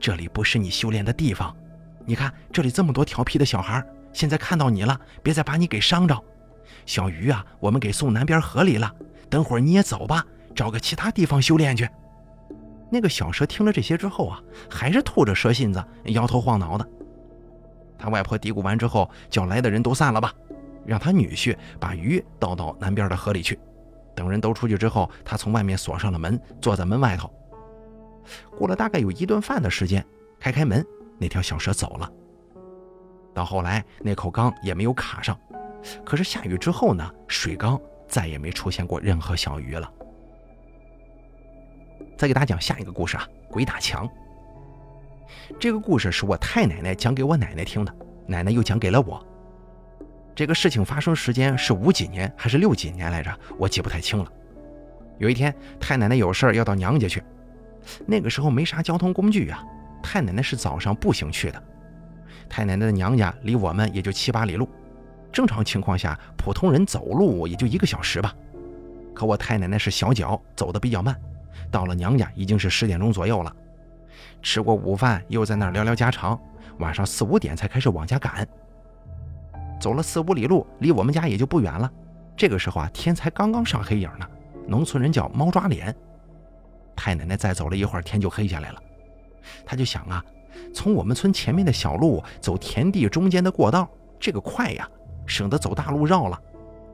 [0.00, 1.54] 这里不是你修炼的地方，
[2.04, 6.18] 你看这里这么多调皮的小孩，现在看到你了，别再把你给伤着。
[6.86, 8.92] 小鱼啊，我们给送南边河里了，
[9.30, 11.88] 等会儿你也走吧。”找个其他地方修炼去。
[12.92, 16.86] 那个小蛇听了这些之后啊，还是吐着蛇信子，摇头晃脑的。
[17.98, 20.30] 他外婆嘀咕完之后，叫来的人都散了吧，
[20.84, 23.58] 让他女婿把鱼倒到南边的河里去。
[24.14, 27.32] 等人都出去之后，他从外面锁上了门，坐在门外头。
[28.58, 30.04] 过了大概有一顿饭的时间，
[30.38, 30.84] 开开门，
[31.18, 32.12] 那条小蛇走了。
[33.32, 35.34] 到后来，那口缸也没有卡上。
[36.04, 39.90] 可是下雨之后呢，水缸再也没出现过任何小鱼了。
[42.16, 44.08] 再给大家讲下一个故事啊，鬼打墙。
[45.58, 47.94] 这个故事是我太奶奶讲给我奶奶听的，
[48.26, 49.24] 奶奶又讲给了我。
[50.34, 53.30] 这个事情发生时间是五几年还是六几年来着？
[53.58, 54.30] 我记不太清了。
[55.18, 57.22] 有一天，太奶奶有事要到娘家去，
[58.06, 59.62] 那个时候没啥交通工具啊，
[60.02, 61.62] 太奶奶是早上步行去的。
[62.48, 64.68] 太奶奶的娘家离我们也就七八里路，
[65.30, 68.34] 正常情况下，普通人走路也就一个小时吧。
[69.14, 71.14] 可我太奶奶是小脚，走得比较慢。
[71.72, 73.52] 到了娘家已经是十点钟左右了，
[74.42, 76.38] 吃过午饭又在那儿聊聊家常，
[76.78, 78.46] 晚上四五点才开始往家赶。
[79.80, 81.90] 走了四五里路，离我们家也就不远了。
[82.36, 84.26] 这个时候啊，天才刚刚上黑影呢，
[84.68, 85.92] 农村人叫猫抓脸。
[86.94, 88.82] 太奶奶再走了一会儿，天就黑下来了。
[89.64, 90.24] 他就想啊，
[90.72, 93.88] 从我们村前面的小路走田地中间的过道，
[94.20, 94.88] 这个快呀，
[95.26, 96.40] 省得走大路绕了。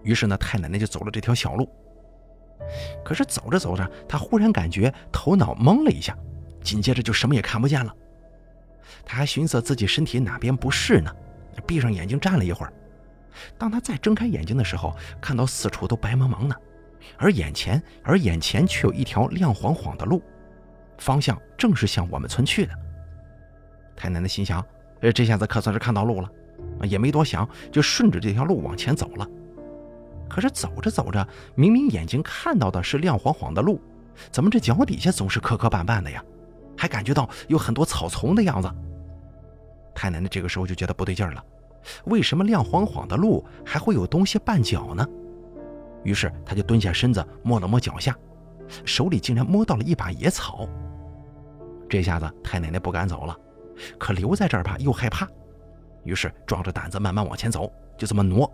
[0.02, 1.68] 于是呢，太奶奶就走了这条小路。
[3.04, 6.16] 可是走着走着，他忽然感觉头脑懵了一下，
[6.62, 7.94] 紧接着就什么也看不见了。
[9.04, 11.10] 他还寻思自己身体哪边不适呢，
[11.66, 12.72] 闭上眼睛站了一会儿。
[13.56, 16.56] 当他再睁开眼睛的时候，看到四处都白茫茫的，
[17.16, 20.22] 而眼前而眼前却有一条亮晃晃的路，
[20.98, 22.72] 方向正是向我们村去的。
[23.94, 24.64] 太奶奶心想：
[25.00, 26.30] 呃，这下子可算是看到路了，
[26.82, 29.26] 也没多想，就顺着这条路往前走了。
[30.28, 33.80] 可是走着走着，明明眼睛看到的是亮晃晃的路，
[34.30, 36.22] 怎么这脚底下总是磕磕绊绊的呀？
[36.76, 38.70] 还感觉到有很多草丛的样子。
[39.94, 41.44] 太奶奶这个时候就觉得不对劲了，
[42.04, 45.04] 为什么亮晃晃的路还会有东西绊脚呢？
[46.04, 48.16] 于是她就蹲下身子摸了摸脚下，
[48.84, 50.68] 手里竟然摸到了一把野草。
[51.88, 53.36] 这下子太奶奶不敢走了，
[53.98, 55.26] 可留在这儿吧又害怕，
[56.04, 58.48] 于是壮着胆子慢慢往前走，就这么挪。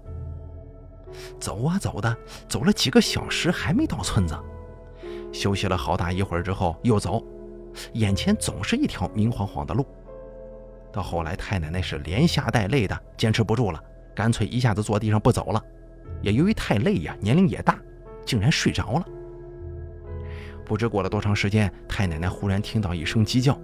[1.38, 2.16] 走啊走的，
[2.48, 4.34] 走了几个小时还没到村子。
[5.32, 7.24] 休息了好大一会儿之后，又走，
[7.94, 9.86] 眼前总是一条明晃晃的路。
[10.92, 13.82] 到后来，太奶奶是连吓带累的，坚持不住了，
[14.14, 15.60] 干脆一下子坐地上不走了。
[16.22, 17.78] 也由于太累呀，年龄也大，
[18.24, 19.04] 竟然睡着了。
[20.64, 23.58] 不知过了多长时间，太奶奶忽然听到一声鸡叫，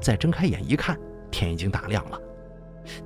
[0.00, 0.98] 再睁开眼一看，
[1.30, 2.20] 天已经大亮了。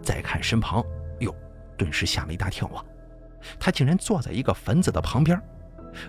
[0.03, 0.83] 再看身旁，
[1.21, 1.33] 哟，
[1.77, 2.83] 顿时吓了一大跳啊！
[3.59, 5.41] 他竟然坐在一个坟子的旁边，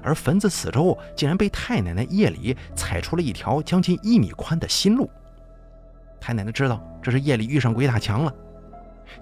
[0.02, 5.10] 而坟子四周竟然被太奶奶夜里踩出了一条将近一米宽的新路。
[6.20, 8.34] 太奶奶知道这是夜里遇上鬼打墙了。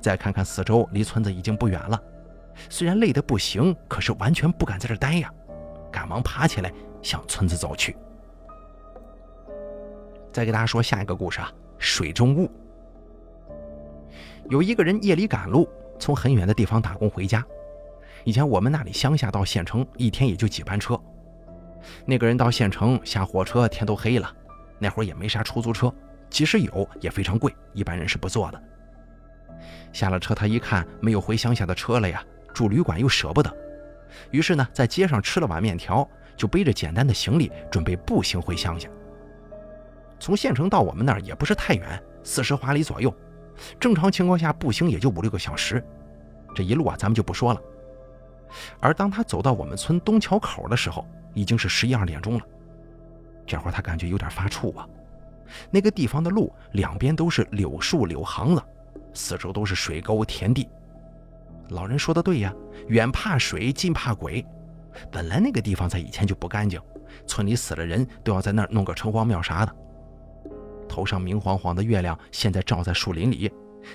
[0.02, 2.02] 再看看四周，离村子已经不远了。
[2.70, 5.32] 虽然累得不行，可是完全不敢在这待呀，
[5.92, 7.96] 赶忙爬起来向村子走去。
[10.34, 12.52] 再给大家说下一个故事啊，水中雾。
[14.50, 17.46] 有一个人夜里赶路，从很远的地方打工回家。
[18.28, 21.00] 以前我们那里乡下到县城一天也就几班车，
[22.06, 24.30] 那个人到县城下火车天都黑了，
[24.80, 25.90] 那会儿也没啥出租车，
[26.30, 28.62] 即使有也非常贵，一般人是不坐的。
[29.94, 32.22] 下了车，他一看没有回乡下的车了呀，
[32.54, 33.50] 住旅馆又舍不得，
[34.32, 38.90] 于是呢，在街上吃了碗面条，就背着简单的行李准备步行回乡下。
[40.20, 43.16] 从县城到我们那儿也不是太远，四十华里左右，
[43.80, 45.82] 正常情况下步行也就五六个小时。
[46.54, 47.62] 这一路啊，咱们就不说了。
[48.80, 52.42] 而当他走到我们村东桥口的时候，已经是十一二点钟了。
[53.46, 54.88] 这会儿他感觉有点发怵啊。
[55.72, 58.62] 那个地方的路两边都是柳树柳行子，
[59.14, 60.68] 四周都是水沟田地。
[61.70, 62.54] 老人说的对呀，
[62.88, 64.46] 远怕水，近怕鬼。
[65.12, 66.82] 本来那个地方在以前就不干净，
[67.26, 69.76] 村里死了人都要在那儿弄个城隍庙啥的。
[70.90, 73.52] 头上明晃晃的月亮现在照在树林里，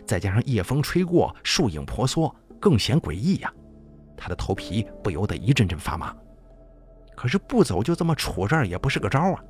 [0.07, 3.53] 再加上夜风吹过，树影婆娑，更显诡异呀。
[4.22, 6.14] 他的头皮不由得一阵阵发麻。
[7.16, 9.42] 可是不走就这么杵这儿也不是个招啊。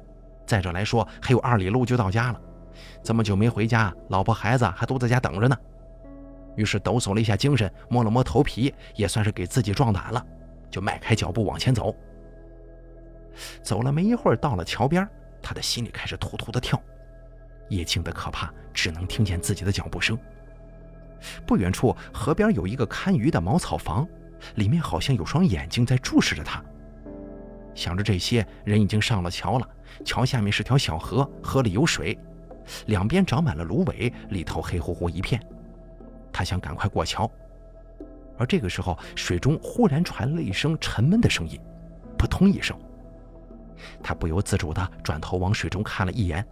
[0.46, 2.40] 再者来说，还有二里路就到家了，
[3.02, 5.54] 这么久没回家，老婆孩子还都在家等着呢。
[6.56, 10.26] 于是抖擞了一下精神，摸了摸头皮，也算是给自己壮胆了，
[10.70, 11.94] 就迈开脚步往前走。
[13.62, 15.06] 走了没一会儿，到了桥边，
[15.42, 16.80] 他的心里开始突突的跳。
[17.68, 20.18] 夜静的可怕，只能听见自己的脚步声。
[21.46, 24.06] 不远处河边有一个看鱼的茅草房，
[24.56, 26.62] 里面好像有双眼睛在注视着他。
[27.74, 29.68] 想着这些，人已经上了桥了。
[30.04, 32.18] 桥下面是条小河，河里有水，
[32.86, 35.40] 两边长满了芦苇，里头黑乎乎一片。
[36.32, 37.30] 他想赶快过桥，
[38.38, 41.60] 而这个时候，水中忽然传来一声沉闷的声音，
[42.18, 42.78] 扑通一声。
[44.02, 46.46] 他不由自主地转头往水中看了一眼，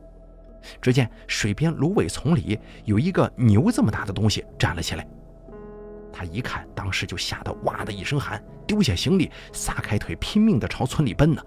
[0.81, 5.07] 只见水边芦苇丛里有一个牛这么大的东西站了起来。
[6.13, 11.43] 他一看，当时就吓得哇的一声喊，丢下行李，撒开腿，拼命地朝村里奔呢，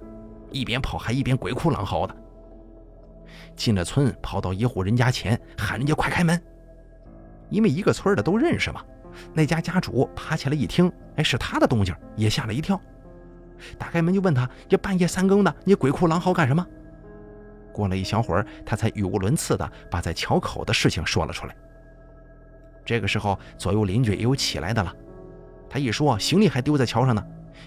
[0.52, 2.16] 一边跑还一边鬼哭狼嚎的。
[3.56, 6.42] 进了村，跑到一户人家前，喊人家快开门。
[7.50, 8.82] 因为一个村的都认识嘛，
[9.34, 12.80] 那家家主爬起来一听，哎，是他的动静，也吓了一跳。
[13.78, 16.66] 打开门就问他：“这半夜三更的，你鬼哭狼嚎干什么？”
[17.72, 21.56] 过了一小会儿，他才语无伦次的把在桥口的事情说了出来。
[22.86, 24.94] 这个时候，左右邻居也有起来的了。
[25.70, 27.26] 他一说行李还丢在桥上呢，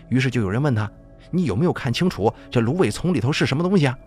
[0.09, 0.90] 于是就有人问他
[1.31, 3.98] ：“你有没有看清楚这芦苇丛里头是什么东西啊？”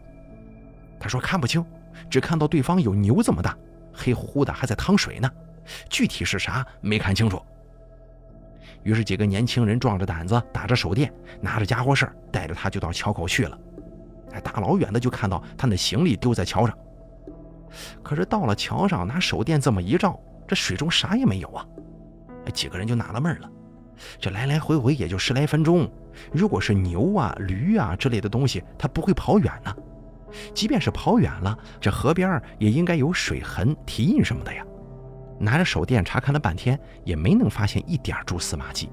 [1.00, 1.66] 他说：“看不清，
[2.10, 3.58] 只看到对方有牛这么大，
[3.94, 5.30] 黑乎乎的，还在淌水呢。”
[5.88, 7.40] 具体是啥没看清楚，
[8.82, 13.56] 于是几个年轻人壮着胆子，打着手电，拿着家伙事儿带着他就到桥口去了。
[14.32, 16.76] 哎，大老远的就看到他那行李丢在桥上。
[18.02, 21.64] 可是到了桥上，拿手电这么一照，这水中啥也没有啊！
[22.52, 23.48] 几个人就纳了闷了，
[24.20, 25.88] 这来来回回也就十来分钟，
[26.32, 29.72] 如果是牛啊、驴啊之类的东西，它不会跑远呢。
[30.52, 34.66] 即便是跑远了，这河边也应该有水痕、蹄印什么的呀。
[35.40, 38.90] 拿着手电查看了半天，也没能发现一点蛛丝马迹。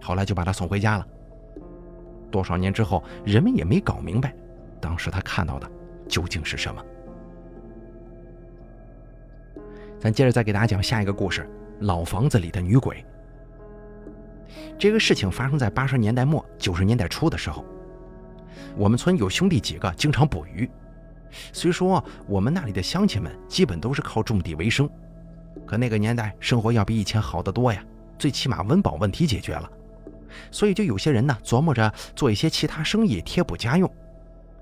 [0.00, 1.04] 后来就把他送回家了。
[2.30, 4.32] 多少年之后，人们也没搞明白，
[4.80, 5.68] 当时他看到的
[6.08, 6.80] 究竟是什么。
[10.00, 11.48] 咱接着再给大家讲下一个故事：
[11.80, 13.04] 老房子里的女鬼。
[14.78, 17.64] 这个事情发生在八十年代末九十年代初的时候。
[18.76, 20.70] 我们村有兄弟几个经常捕鱼，
[21.52, 24.88] 虽说我们那里的乡亲们基本都是靠种地为生。
[25.66, 27.84] 可那个年代生活要比以前好得多呀，
[28.18, 29.68] 最起码温饱问题解决了，
[30.52, 33.92] 所以就有些人呢琢磨着做一些其他生意贴补家用，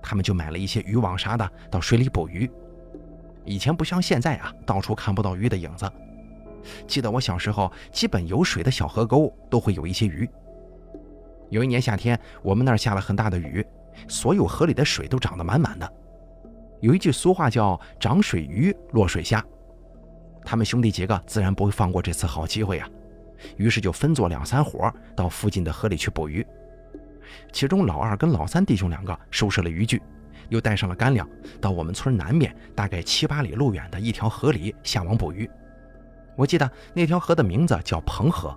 [0.02, 2.50] 他们就买了一些渔网啥的到水里捕鱼。
[3.46, 5.90] 以前不像现在啊，到处看不到鱼的影子。
[6.86, 10.28] 记得我小时候，基本有水的小河沟都会有一些鱼。
[11.48, 13.64] 有一年夏天，我们那儿下了很大的雨，
[14.08, 15.90] 所有河里的水都涨得满满的。
[16.80, 19.42] 有一句俗话叫“涨水鱼，落水虾”。
[20.44, 22.88] 他们兄弟几个自然不会放过这次好机会啊，
[23.56, 26.44] 于是就分作两三伙，到附近的河里去捕鱼。
[27.52, 30.02] 其中老二跟老三弟兄两个收拾了渔具，
[30.48, 31.28] 又带上了干粮，
[31.60, 35.48] 到我们村南面大概七八里路远的一条河里下网捕鱼。
[36.34, 38.56] 我记得那条河的名字叫彭河。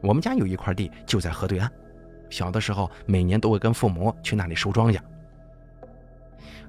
[0.00, 1.70] 我们家有一块地就在河对岸，
[2.30, 4.98] 小的时候每年都会跟父母去那里收庄稼。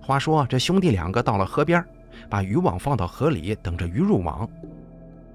[0.01, 1.84] 话说这兄弟两个到了河边。
[2.30, 4.49] 把渔网放到河里，等着鱼入网。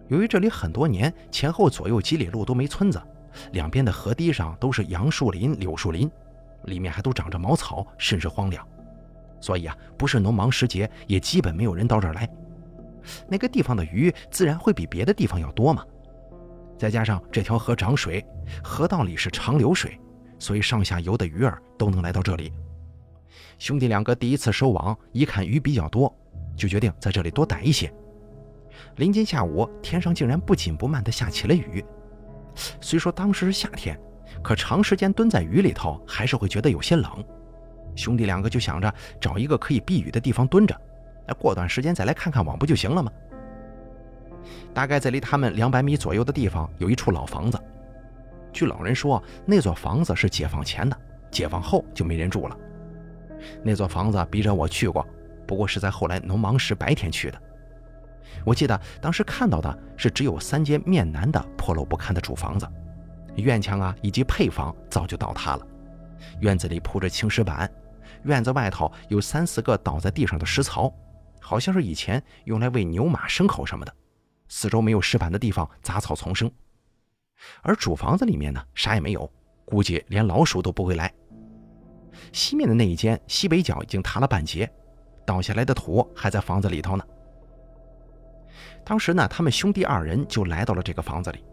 [0.09, 3.01] 由于这里很多年前后左右几里路都没村子，
[3.53, 6.11] 两边的河堤上都是杨树林、柳树林，
[6.65, 8.67] 里面还都长着茅草，甚是荒凉。
[9.41, 12.29] 所以啊，不是农忙时节，也基本没有人到这儿来。
[13.29, 15.85] 那个地方的鱼自然会比别的地方要多嘛。
[16.79, 18.25] 再加上这条河涨水，
[18.63, 19.99] 河道里是长流水，
[20.39, 22.53] 所以上下游的鱼儿都能来到这里。
[23.59, 26.15] 兄弟两个第一次收网，一看鱼比较多。
[26.57, 27.91] 就决定在这里多逮一些。
[28.97, 31.83] 临近下午，天上竟然不紧不慢地下起了雨。
[32.83, 33.99] 虽说当时是夏天，
[34.43, 37.25] 可长时间蹲在雨里头，还是会觉得有些冷。
[37.95, 40.75] 兄弟两个就想着找一个可以避雨的地方蹲着，
[41.27, 43.11] 那过段时间再来看看网不就行了吗？
[44.73, 47.61] 大概在离他们两百米左右的地方有一处老房子。
[48.53, 50.97] 据老人说，那座房子是解放前的，
[51.31, 52.57] 解放后就没人住了。
[53.63, 55.07] 那座房子逼着我去过，
[55.47, 57.41] 不过是在后来农忙时白天去的。
[58.45, 62.67] 我记得当时看到的是只有三间面南的破落不堪的主房子，
[63.37, 65.67] 院墙啊以及配房早就倒塌了，
[66.41, 67.71] 院子里铺着青石板，
[68.25, 70.93] 院子外头有三四个倒在地上的石槽，
[71.41, 73.95] 好像是以前用来喂牛马牲口什么的。
[74.49, 76.51] 四周没有石板的地方杂草丛生，
[77.63, 79.31] 而主房子里面呢啥也没有，
[79.65, 81.13] 估计连老鼠都不会来。
[82.33, 84.69] 西面的那一间西北角已经塌了半截，
[85.25, 87.05] 倒下来的土还在房子里头呢。
[88.85, 91.45] 当时呢，他们兄弟二人就来到了这个房子里。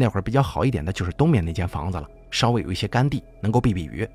[0.00, 4.08] 那会儿比较好一点的就是东面那间房子了，稍微有一些干地，能够避避雨。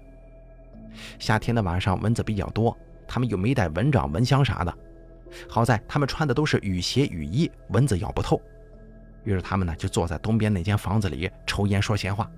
[1.19, 4.73] 夏天的晚上蚊子比较多，他们又没带蚊帐、蚊香啥的。
[5.49, 8.41] 好在他们穿的都是雨鞋、雨衣，蚊子咬不透。
[9.25, 12.31] 于是他们呢就坐在东边那间房子里抽烟说闲话。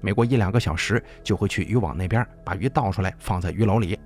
[0.00, 3.96] 每过一两个小时，就会去渔网那边把鱼倒出来放在鱼篓里。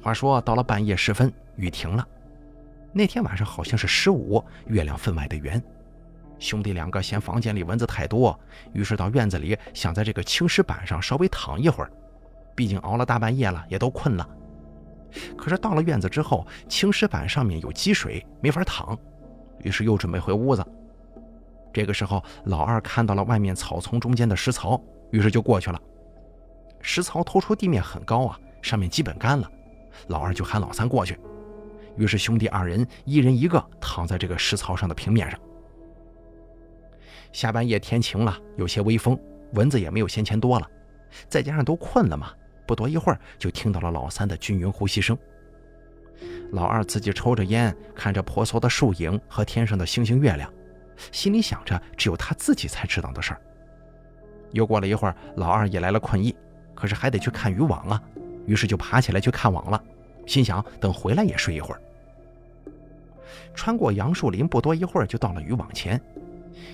[0.00, 2.08] 话说到了半夜时分，雨停了。
[2.90, 5.62] 那天晚上好像是十五，月亮分外的圆。
[6.38, 8.38] 兄弟两个嫌房间里蚊子太多，
[8.72, 11.90] 于是到院子里想在这个青石板上稍微躺一会儿。
[12.54, 14.28] 毕竟熬了大半夜了，也都困了。
[15.36, 18.98] 可是到了院子之后，青石板上面有积水，没法躺。
[19.62, 20.64] 于是又准备回屋子。
[21.72, 25.80] 这个时候，老二看到了外面草丛中间的石槽，于是就过去了。
[26.80, 29.50] 石槽突出地面很高啊，上面基本干了。
[30.08, 31.18] 老二就喊老三过去。
[31.96, 35.38] 于是兄弟二人一人一个躺在这个石槽上的平面上。
[37.32, 39.18] 下半夜天晴了，有些微风，
[39.52, 40.68] 蚊子也没有先前多了，
[41.28, 42.32] 再加上都困了嘛，
[42.66, 45.16] 不多一会儿就听到了老三的均匀呼吸声。
[46.52, 50.52] 老二自己抽着烟，看着婆娑的树影和天上的星星月亮，
[51.12, 53.40] 心里想着只有他自己才知道的事儿。
[54.52, 56.34] 又过了一会儿，老二也来了困意，
[56.74, 58.02] 可是还得去看渔网啊，
[58.46, 59.82] 于是就爬起来去看网了，
[60.26, 61.82] 心想等回来也睡一会儿。
[63.54, 66.00] 穿过杨树林，不多一会儿就到了渔网前，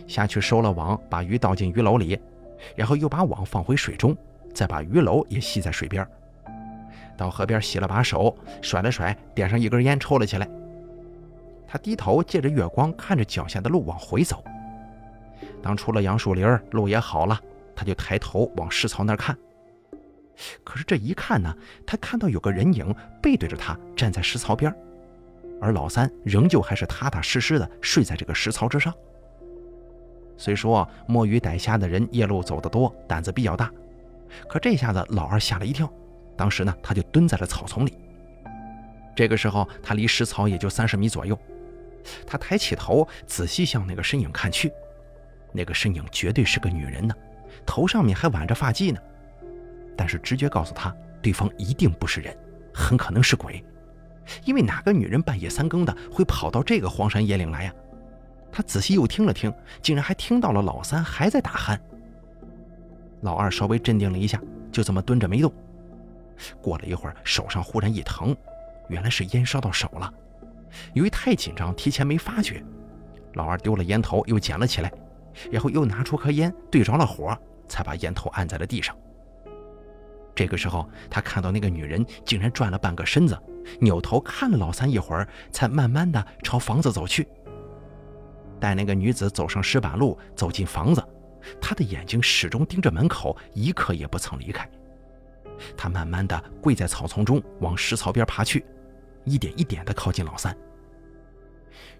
[0.06, 2.18] 下去收了网，把鱼倒进鱼篓里，
[2.76, 4.16] 然后又把网放回水中，
[4.52, 6.06] 再把鱼篓也系在水边。
[7.16, 10.48] 到河边洗了把手，甩了甩，点上一根烟，抽了起来。
[11.66, 14.42] 他低头借着月光看着脚下的路往回走。
[15.62, 17.40] 当出了杨树林，路也好了，
[17.74, 19.36] 他就抬头往石槽那儿看。
[20.64, 21.54] 可是这一看呢，
[21.86, 24.74] 他看到有个人影背对着他站在石槽边。
[25.60, 28.92] 而老三仍旧还是踏踏实实的睡在这个石槽之上。
[30.36, 33.70] 虽说摸鱼逮虾的人夜路走得多，胆子比较大，
[34.48, 35.90] 可这下子老二吓了一跳。
[36.36, 37.96] 当时呢，他就蹲在了草丛里。
[39.14, 41.38] 这个时候，他离石槽也就三十米左右。
[42.26, 44.72] 他抬起头，仔细向那个身影看去。
[45.52, 47.14] 那个身影绝对是个女人呢，
[47.64, 49.00] 头上面还挽着发髻呢。
[49.96, 50.92] 但是直觉告诉他，
[51.22, 52.36] 对方一定不是人，
[52.74, 53.64] 很可能是鬼。
[54.44, 57.72] 因为哪个女人半夜三更的会跑到这个荒山野岭来呀？
[58.54, 61.76] 他仔细又听了听，竟然还听到了老三还在打鼾。
[63.22, 64.40] 老二稍微镇定了一下，
[64.70, 65.52] 就这么蹲着没动。
[66.62, 68.36] 过了一会儿，手上忽然一疼，
[68.88, 70.14] 原来是烟烧到手了。
[70.92, 72.62] 由于太紧张，提前没发觉，
[73.32, 74.92] 老二丢了烟头，又捡了起来，
[75.50, 77.36] 然后又拿出颗烟，对着了火，
[77.68, 78.96] 才把烟头按在了地上。
[80.32, 83.36] 这个时候，他看到那个女人竟然转了半个身子。
[83.80, 87.26] 扭头看了老三一会儿，才慢慢的朝房子走去。
[88.60, 91.02] 待那个女子走上石板路，走进房子，
[91.60, 94.68] 她的眼睛始终盯着门口，一刻也不曾离开。
[95.76, 98.64] 她慢慢的跪在草丛中，往石槽边爬去，
[99.24, 100.56] 一点一点的靠近老三。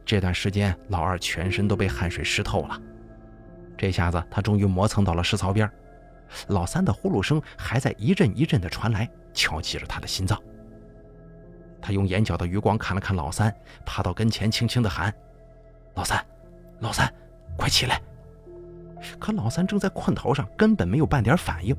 [0.05, 2.81] 这段时间，老二全身都被汗水湿透了。
[3.77, 5.71] 这下子，他终于磨蹭到了石槽边，
[6.49, 10.41] 老三的呼噜声还在一阵一阵的传来，敲击着他的心脏。
[11.81, 15.13] 他用眼角的余光看了看老三，爬到跟前，轻轻地喊
[15.95, 16.25] ：“老三，
[16.81, 17.13] 老三，
[17.57, 18.01] 快起来！”
[19.19, 21.77] 可老三正在困头上，根本没有半点反应。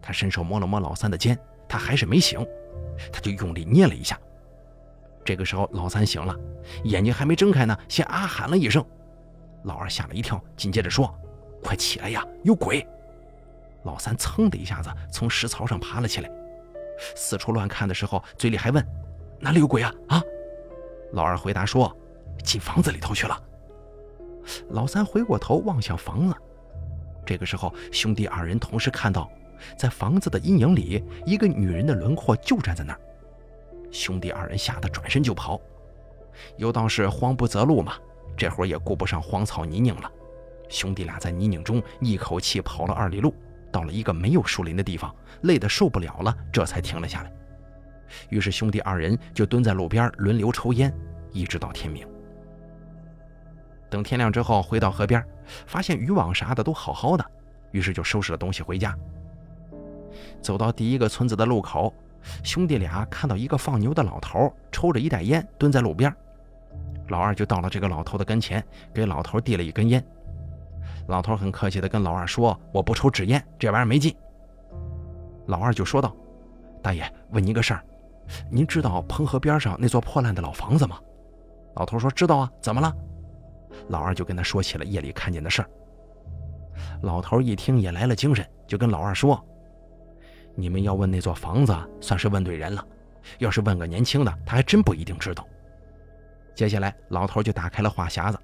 [0.00, 1.38] 他伸手摸了摸老三的肩，
[1.68, 2.44] 他还是没醒。
[3.12, 4.18] 他就用力捏了一下。
[5.24, 6.34] 这个时候，老三醒了，
[6.84, 8.84] 眼睛还没睁开呢，先啊喊了一声。
[9.64, 11.12] 老二吓了一跳，紧接着说
[11.62, 12.86] ：“快起来呀，有鬼！”
[13.84, 16.30] 老三噌的一下子从石槽上爬了起来。
[17.16, 18.86] 四处乱看的时候，嘴里还问
[19.40, 20.22] ：“哪里有鬼啊？”啊！
[21.12, 21.94] 老二回答说
[22.44, 23.42] ：“进房子里头去了。”
[24.70, 26.34] 老三回过头望向房子，
[27.24, 29.30] 这个时候，兄弟二人同时看到，
[29.76, 33.00] 在房子的阴影里，一个女人的轮廓就站在那儿。
[33.90, 35.60] 兄弟二人吓得转身就跑。
[36.56, 37.94] 有道是慌不择路嘛，
[38.36, 40.10] 这会儿也顾不上荒草泥泞了。
[40.68, 43.34] 兄弟俩在泥泞中一口气跑了二里路，
[43.72, 47.32] 到了一个没有树林的地方，累得受不了了，这才停了下来。
[48.28, 50.92] 于是兄弟二人就蹲在路边轮流抽烟，
[51.32, 52.06] 一直到天明。
[53.90, 55.22] 等天亮之后，回到河边，
[55.66, 57.24] 发现渔网啥的都好好的，
[57.72, 58.96] 于是就收拾了东西回家。
[60.40, 61.92] 走到第一个村子的路口，
[62.42, 66.14] 兄弟俩看到一个放牛的老头抽着一袋烟蹲在路边，
[67.08, 68.64] 老二就到了这个老头的跟前，
[68.94, 70.02] 给老头递了一根烟。
[71.08, 74.14] 老头很客气地跟老二说：“我不抽纸烟，这玩意儿没劲。”
[75.46, 76.14] 老二就说道
[76.80, 77.84] ：“大爷，问您个事儿，
[78.48, 80.98] 您知道彭河边上那座破烂的老房子吗？”
[81.74, 82.94] 老头说：“知道啊，怎么了？”
[83.88, 85.70] 老二就跟他说起了夜里看见的事儿。
[87.02, 89.42] 老头一听也来了精神，就跟老二说
[90.54, 92.84] ：“你们要问那座房子，算是问对人了。
[93.38, 95.46] 要是问个年轻的，他还真不一定知道。”
[96.54, 98.38] 接下来，老头就打开了话匣子。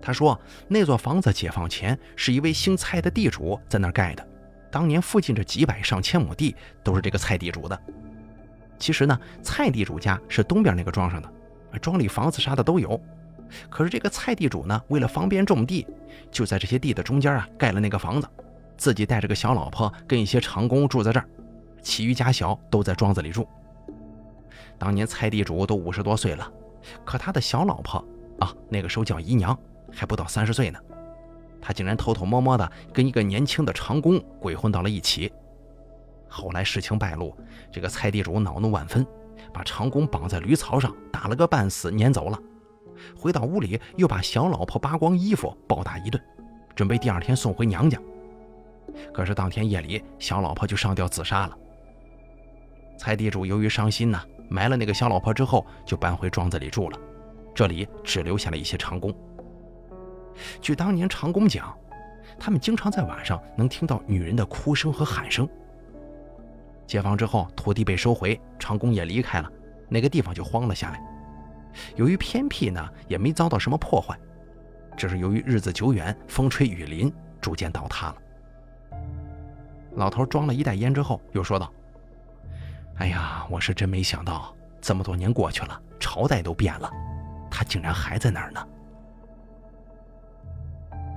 [0.00, 4.26] 他说：“那座房子解放前是一位姓蔡的地主在那儿盖的，
[4.70, 7.78] 当年附近这几百上千亩地都是这个蔡地主的。
[8.78, 11.30] 其实呢，蔡地主家是东边那个庄上的，
[11.80, 12.98] 庄里房子啥的都有。”
[13.68, 15.86] 可是这个蔡地主呢，为了方便种地，
[16.30, 18.28] 就在这些地的中间啊盖了那个房子，
[18.76, 21.26] 自己带着个小老婆跟一些长工住在这儿，
[21.82, 23.46] 其余家小都在庄子里住。
[24.78, 26.50] 当年蔡地主都五十多岁了，
[27.04, 28.02] 可他的小老婆
[28.38, 29.58] 啊，那个时候叫姨娘，
[29.92, 30.78] 还不到三十岁呢，
[31.60, 35.30] 他竟然偷偷摸摸的跟一个年轻的长工鬼混到了一起。
[36.28, 37.36] 后来事情败露，
[37.72, 39.06] 这个蔡地主恼怒万分，
[39.52, 42.38] 把长工绑在驴槽上打了个半死，撵走了。
[43.16, 46.22] 回到屋里，又把小老婆扒光衣服暴打一顿，
[46.74, 47.98] 准备第二天送回娘家。
[49.12, 51.56] 可是当天夜里，小老婆就上吊自杀了。
[52.98, 56.98] 蔡地主由于伤心呢，埋了那个小老婆之后，就搬回庄子里住了。
[57.54, 59.14] 这里只留下了一些长工。
[60.60, 61.76] 据当年长工讲，
[62.38, 65.48] 他们经常在晚上能听到女人的哭声和喊声。
[66.86, 69.50] 解放之后，土地被收回，长工也离开了，
[69.88, 71.00] 那个地方就荒了下来。
[71.96, 74.18] 由于偏僻呢，也没遭到什么破坏，
[74.96, 78.16] 只是由于日子久远，风吹雨淋，逐渐倒塌了。
[79.92, 81.72] 老头装了一袋烟之后，又说道
[82.98, 86.90] ：“哎呀，我是真没想到，这么多年过去了，朝代都变了，
[87.50, 88.60] 他竟然还在那儿呢。”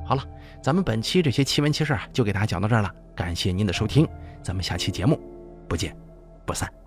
[0.06, 0.24] 好了，
[0.62, 4.08] 咱们本期这些奇闻奇事就给大家讲到这儿了，感谢您的收听，
[4.42, 5.20] 咱们下期节目
[5.68, 5.96] 不见
[6.46, 6.83] 不散。